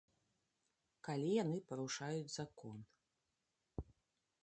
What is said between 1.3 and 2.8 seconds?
яны парушаюць закон.